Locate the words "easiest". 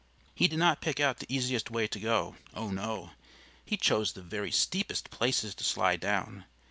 1.31-1.69